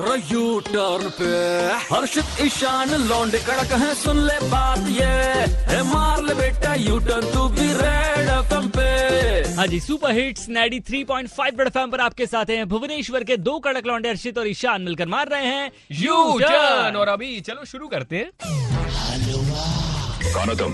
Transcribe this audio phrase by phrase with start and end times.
[0.00, 1.28] U turn पे।
[1.90, 5.04] हर्षित ईशान लौंडे कड़क है सुन ले बात ये।
[5.70, 10.46] है मार ले बेटा यू टर्न तू भी रेड एफएम पे। हाँ जी सुपर हिट्स
[10.48, 14.82] 93.5 रेड एफएम पर आपके साथ हैं भुवनेश्वर के दो कड़क लौंडे हर्षित और ईशान
[14.82, 18.30] मिलकर मार रहे हैं यू टर्न और अभी चलो शुरू करते हैं।
[20.34, 20.72] कौन हो तुम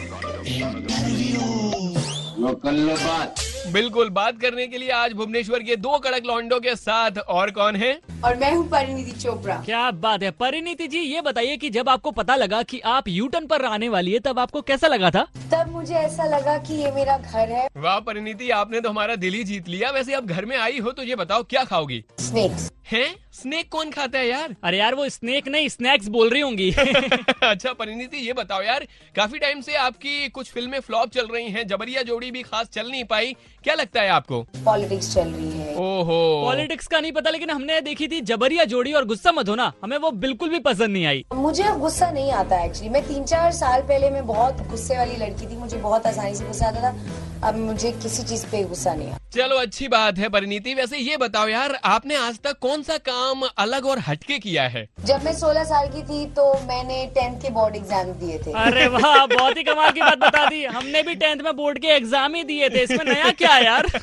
[3.73, 7.77] बिल्कुल बात करने के लिए आज भुवनेश्वर के दो कड़क लॉन्डो के साथ और कौन
[7.77, 7.93] है?
[8.25, 10.31] और मैं हूँ परिणीति चोपड़ा। क्या बात है?
[10.31, 14.13] परिणीति जी ये बताइए कि जब आपको पता लगा कि आप यूटर्न पर आने वाली
[14.13, 15.23] है तब आपको कैसा लगा था?
[15.53, 19.35] तब मुझे ऐसा लगा कि ये मेरा घर है। वाह परिणीति आपने तो हमारा दिल
[19.35, 22.05] ही जीत लिया। वैसे आप घर में आई हो तो ये बताओ क्या खाओगी?
[22.21, 23.05] स्नेक्स है?
[23.33, 24.55] स्नेक कौन खाता है यार?
[24.65, 26.71] अरे यार वो स्नेक नहीं स्नैक्स बोल रही होंगी।
[27.43, 28.87] अच्छा परिणीति ये बताओ यार
[29.17, 32.91] काफ़ी टाइम से आपकी कुछ फ़िल्में फ्लॉप चल रही हैं जबरिया जोड़ी भी खास चल
[32.91, 34.43] नहीं पाई। क्या लगता है आपको?
[34.65, 38.93] पॉलिटिक्स चल रही है। ओहो। पॉलिटिक्स का नहीं पता लेकिन हमने देखी थी जबरिया जोड़ी
[38.93, 42.31] और गुस्सा मत होना। हमें वो बिल्कुल भी पसंद नहीं आई। मुझे अब गुस्सा नहीं
[42.33, 46.07] आता एक्चुअली मैं तीन चार साल पहले मैं बहुत गुस्से वाली लड़की थी मुझे बहुत
[46.07, 49.89] आसानी से गुस्सा आता था। अब मुझे किसी चीज़ पे गुस्सा नहीं आता। चलो अच्छी
[49.89, 53.99] बात है परिणीति। वैसे ये बताओ यार आपने आज तक कौन सा काम अलग और
[53.99, 54.87] हटके किया है?
[55.05, 58.87] जब मैं 16 साल की थी तो मैंने टेंथ के बोर्ड एग्ज़ाम दिए थे। अरे
[58.89, 62.35] वाह बहुत ही कमाल की बात बता दी। हमने भी टेंथ में बोर्ड के एग्ज़ाम
[62.35, 63.87] ही दिए थे। इसमें नया क्या यार?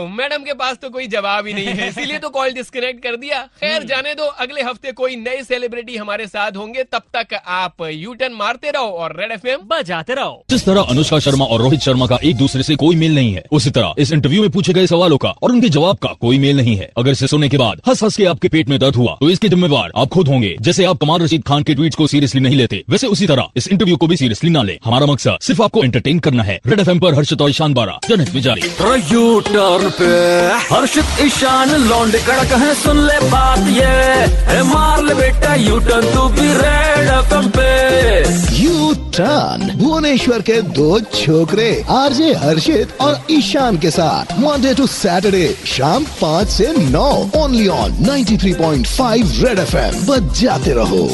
[0.00, 3.16] लो मैडम के पास तो कोई जवाब ही नहीं है इसीलिए तो कॉल डिस्कनेक्ट कर
[3.16, 7.82] दिया। खैर जाने दो अगले हफ़्ते कोई नए सेलिब्रिटी हमारे साथ होंगे तब तक आप
[7.90, 11.80] यू टर्न मारते रहो और रेड एफ़ बजाते रहो। जिस तरह अनुष्का शर्मा और रोहित
[11.80, 14.72] शर्मा का एक दूसरे से कोई मेल नहीं है उसी तरह इस इंटरव्यू में पूछे
[14.72, 17.58] गए सवालों का और उनके जवाब का कोई मेल नहीं है। अगर इसे सुनने के
[17.58, 20.56] बाद हंस हंस के आपके पेट में दर्द हुआ तो इसके जिम्मेवार आप खुद होंगे।
[20.60, 23.68] जैसे आप कमाल रशीद खान के ट्वीट को सीरियसली नहीं लेते वैसे उसी तरह इस
[23.68, 26.90] इंटरव्यू को भी सीरियसली ना ले। हमारा मकसद सिर्फ़ आपको एंटरटेन करना है। रेड एफ़
[26.98, 28.28] पर हर्षित और ईशान बारा जनहित
[29.46, 30.10] टर्न। पे।
[30.74, 36.28] हर्षित, ईशान, लौंडे, कड़क है, सुन ले बात ये। मार ले बेटा यू टर्न तू
[36.28, 37.10] भी रेड
[37.56, 37.70] पे।
[38.56, 45.56] यू टर्न भुवनेश्वर के दो छोकरे, आरजे, हर्षित और ईशान के साथ मंडे टू सैटरडे
[45.66, 51.08] शाम पाँच से नौ only on 93.5 Red F M FM बजाते रहो।